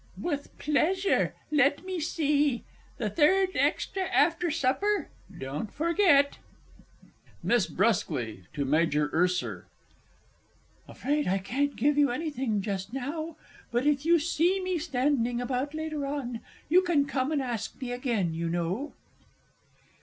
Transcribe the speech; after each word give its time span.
With 0.19 0.57
pleasure 0.57 1.35
let 1.51 1.85
me 1.85 1.99
see, 1.99 2.63
the 2.97 3.07
third 3.07 3.49
extra 3.53 4.01
after 4.01 4.49
supper? 4.49 5.09
Don't 5.39 5.71
forget. 5.71 6.39
MISS 7.43 7.67
BRUSKLEIGH 7.67 8.45
(to 8.53 8.65
Major 8.65 9.09
Erser). 9.09 9.65
Afraid 10.87 11.27
I 11.27 11.37
can't 11.37 11.75
give 11.75 11.99
you 11.99 12.09
anything 12.09 12.63
just 12.63 12.91
now 12.93 13.37
but 13.71 13.85
if 13.85 14.03
you 14.03 14.17
see 14.17 14.59
me 14.63 14.79
standing 14.79 15.39
about 15.39 15.75
later 15.75 16.03
on, 16.07 16.39
you 16.67 16.81
can 16.81 17.05
come 17.05 17.31
and 17.31 17.39
ask 17.39 17.79
me 17.79 17.91
again, 17.91 18.33
you 18.33 18.49
know. 18.49 18.93